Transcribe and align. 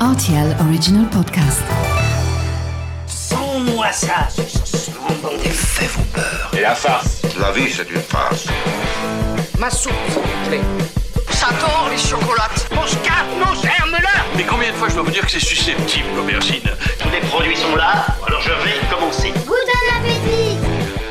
RTL 0.00 0.54
Original 0.60 1.08
Podcast. 1.08 1.62
Sans-moi 3.06 3.90
ça, 3.92 4.28
Les 5.42 5.50
faits 5.50 5.90
vont 5.92 6.02
peur. 6.12 6.50
Et 6.56 6.60
la 6.60 6.74
farce 6.74 7.22
La 7.40 7.50
vie, 7.52 7.70
c'est 7.72 7.90
une 7.90 8.02
farce. 8.02 8.46
Ma 9.58 9.70
soupe, 9.70 9.92
s'il 10.08 10.20
vous 10.20 10.48
plaît. 10.48 10.60
J'adore 11.30 11.88
les 11.90 11.96
chocolates. 11.98 12.68
Mon 12.74 12.86
scarpe, 12.86 13.26
mon 13.38 13.54
germe-là 13.54 14.24
Mais 14.36 14.44
combien 14.44 14.70
de 14.70 14.76
fois 14.76 14.88
je 14.90 14.94
dois 14.94 15.04
vous 15.04 15.10
dire 15.10 15.24
que 15.24 15.30
c'est 15.30 15.40
susceptible, 15.40 16.08
l'aubergine? 16.14 16.68
Tous 16.98 17.10
les 17.10 17.20
produits 17.28 17.56
sont 17.56 17.74
là, 17.74 18.06
alors 18.26 18.42
je 18.42 18.50
vais. 18.50 18.75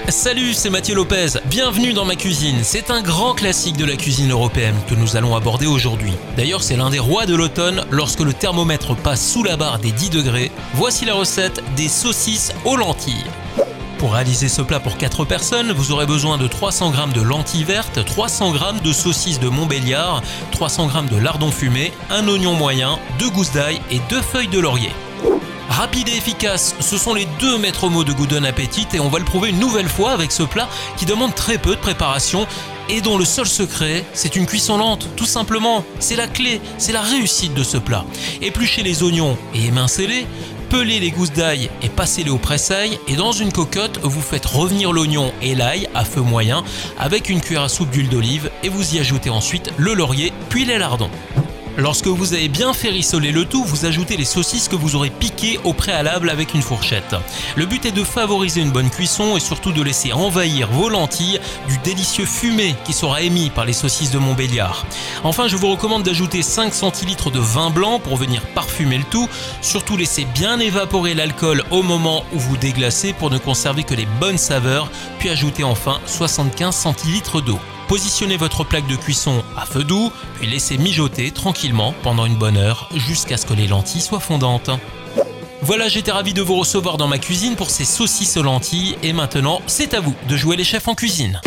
Salut, 0.09 0.53
c'est 0.53 0.69
Mathieu 0.69 0.93
Lopez. 0.93 1.39
Bienvenue 1.45 1.91
dans 1.91 2.05
ma 2.05 2.15
cuisine. 2.15 2.59
C'est 2.61 2.91
un 2.91 3.01
grand 3.01 3.33
classique 3.33 3.75
de 3.75 3.85
la 3.85 3.95
cuisine 3.95 4.31
européenne 4.31 4.75
que 4.87 4.93
nous 4.93 5.15
allons 5.15 5.35
aborder 5.35 5.65
aujourd'hui. 5.65 6.13
D'ailleurs, 6.37 6.61
c'est 6.61 6.75
l'un 6.75 6.91
des 6.91 6.99
rois 6.99 7.25
de 7.25 7.33
l'automne 7.33 7.83
lorsque 7.89 8.19
le 8.19 8.31
thermomètre 8.31 8.95
passe 8.95 9.27
sous 9.27 9.41
la 9.41 9.57
barre 9.57 9.79
des 9.79 9.91
10 9.91 10.11
degrés. 10.11 10.51
Voici 10.75 11.05
la 11.05 11.15
recette 11.15 11.63
des 11.75 11.87
saucisses 11.87 12.53
aux 12.65 12.77
lentilles. 12.77 13.25
Pour 13.97 14.13
réaliser 14.13 14.47
ce 14.47 14.61
plat 14.61 14.79
pour 14.79 14.97
4 14.97 15.25
personnes, 15.25 15.71
vous 15.71 15.91
aurez 15.91 16.05
besoin 16.05 16.37
de 16.37 16.47
300 16.47 16.93
g 16.93 16.99
de 17.15 17.21
lentilles 17.21 17.63
vertes, 17.63 18.05
300 18.05 18.53
g 18.53 18.59
de 18.83 18.93
saucisses 18.93 19.39
de 19.39 19.49
Montbéliard, 19.49 20.21
300 20.51 20.89
g 20.89 21.15
de 21.15 21.19
lardons 21.19 21.51
fumés, 21.51 21.91
un 22.11 22.27
oignon 22.27 22.53
moyen, 22.53 22.99
2 23.17 23.29
gousses 23.31 23.53
d'ail 23.53 23.81
et 23.89 23.99
2 24.09 24.21
feuilles 24.21 24.49
de 24.49 24.59
laurier. 24.59 24.91
Rapide 25.69 26.07
et 26.09 26.15
efficace, 26.15 26.75
ce 26.79 26.97
sont 26.97 27.13
les 27.13 27.27
deux 27.39 27.57
maîtres 27.57 27.89
mots 27.89 28.03
de 28.03 28.13
Goudon 28.13 28.43
Appetit 28.43 28.87
et 28.93 28.99
on 28.99 29.09
va 29.09 29.19
le 29.19 29.25
prouver 29.25 29.49
une 29.49 29.59
nouvelle 29.59 29.89
fois 29.89 30.11
avec 30.11 30.31
ce 30.31 30.43
plat 30.43 30.69
qui 30.95 31.05
demande 31.05 31.33
très 31.35 31.57
peu 31.57 31.71
de 31.71 31.81
préparation 31.81 32.47
et 32.87 33.01
dont 33.01 33.17
le 33.17 33.25
seul 33.25 33.47
secret, 33.47 34.05
c'est 34.13 34.35
une 34.35 34.45
cuisson 34.45 34.77
lente, 34.77 35.09
tout 35.15 35.25
simplement. 35.25 35.83
C'est 35.99 36.15
la 36.15 36.27
clé, 36.27 36.61
c'est 36.77 36.91
la 36.93 37.01
réussite 37.01 37.53
de 37.53 37.63
ce 37.63 37.77
plat. 37.77 38.05
Épluchez 38.41 38.83
les 38.83 39.01
oignons 39.01 39.37
et 39.53 39.65
émincez-les, 39.65 40.27
pelez 40.69 40.99
les 40.99 41.11
gousses 41.11 41.33
d'ail 41.33 41.69
et 41.81 41.89
passez-les 41.89 42.29
au 42.29 42.37
pressail 42.37 42.99
et 43.07 43.15
dans 43.15 43.31
une 43.31 43.51
cocotte, 43.51 43.99
vous 44.03 44.21
faites 44.21 44.45
revenir 44.45 44.91
l'oignon 44.91 45.33
et 45.41 45.55
l'ail 45.55 45.89
à 45.95 46.05
feu 46.05 46.21
moyen 46.21 46.63
avec 46.99 47.29
une 47.29 47.41
cuillère 47.41 47.63
à 47.63 47.69
soupe 47.69 47.89
d'huile 47.89 48.09
d'olive 48.09 48.51
et 48.63 48.69
vous 48.69 48.95
y 48.95 48.99
ajoutez 48.99 49.29
ensuite 49.29 49.71
le 49.77 49.93
laurier 49.93 50.31
puis 50.49 50.65
les 50.65 50.77
lardons. 50.77 51.09
Lorsque 51.77 52.07
vous 52.07 52.33
avez 52.33 52.47
bien 52.47 52.73
fait 52.73 52.89
rissoler 52.89 53.33
le 53.33 53.43
tout, 53.43 53.65
vous 53.65 53.85
ajoutez 53.85 54.15
les 54.15 54.23
saucisses 54.23 54.69
que 54.69 54.77
vous 54.77 54.95
aurez 54.95 55.09
piquées 55.09 55.59
au 55.65 55.73
préalable 55.73 56.29
avec 56.29 56.53
une 56.53 56.61
fourchette. 56.61 57.15
Le 57.57 57.65
but 57.65 57.85
est 57.85 57.91
de 57.91 58.03
favoriser 58.03 58.61
une 58.61 58.71
bonne 58.71 58.89
cuisson 58.89 59.35
et 59.35 59.41
surtout 59.41 59.73
de 59.73 59.81
laisser 59.81 60.13
envahir 60.13 60.69
vos 60.71 60.87
lentilles 60.87 61.39
du 61.67 61.77
délicieux 61.79 62.25
fumé 62.25 62.75
qui 62.85 62.93
sera 62.93 63.21
émis 63.21 63.49
par 63.49 63.65
les 63.65 63.73
saucisses 63.73 64.11
de 64.11 64.19
Montbéliard. 64.19 64.85
Enfin, 65.25 65.49
je 65.49 65.57
vous 65.57 65.69
recommande 65.69 66.03
d'ajouter 66.03 66.41
5 66.43 66.73
centilitres 66.73 67.29
de 67.29 67.39
vin 67.39 67.69
blanc 67.69 67.99
pour 67.99 68.15
venir 68.15 68.41
parfumer 68.53 68.97
le 68.97 69.03
tout. 69.03 69.27
Surtout 69.61 69.97
laissez 69.97 70.25
bien 70.33 70.59
évaporer 70.59 71.13
l'alcool 71.13 71.63
au 71.71 71.83
moment 71.83 72.23
où 72.33 72.39
vous 72.39 72.55
déglacez 72.55 73.11
pour 73.11 73.31
ne 73.31 73.37
conserver 73.37 73.83
que 73.83 73.95
les 73.95 74.07
bonnes 74.21 74.37
saveurs, 74.37 74.89
puis 75.19 75.29
ajoutez 75.29 75.65
enfin 75.65 75.99
75 76.05 76.73
centilitres 76.73 77.41
d'eau. 77.41 77.59
Positionnez 77.87 78.37
votre 78.37 78.63
plaque 78.63 78.87
de 78.87 78.95
cuisson 78.95 79.43
à 79.55 79.65
feu 79.65 79.83
doux, 79.83 80.11
puis 80.35 80.47
laissez 80.47 80.77
mijoter 80.77 81.29
tranquillement 81.31 81.93
pendant 82.01 82.25
une 82.25 82.35
bonne 82.35 82.57
heure 82.57 82.89
jusqu'à 82.95 83.37
ce 83.37 83.45
que 83.45 83.53
les 83.53 83.67
lentilles 83.67 84.01
soient 84.01 84.19
fondantes. 84.19 84.71
Voilà, 85.61 85.87
j'étais 85.87 86.11
ravi 86.11 86.33
de 86.33 86.41
vous 86.41 86.55
recevoir 86.55 86.97
dans 86.97 87.07
ma 87.07 87.19
cuisine 87.19 87.55
pour 87.55 87.69
ces 87.69 87.85
saucisses 87.85 88.37
aux 88.37 88.43
lentilles 88.43 88.97
et 89.03 89.13
maintenant, 89.13 89.61
c'est 89.67 89.93
à 89.93 89.99
vous 89.99 90.15
de 90.27 90.35
jouer 90.35 90.55
les 90.55 90.63
chefs 90.63 90.87
en 90.87 90.95
cuisine. 90.95 91.41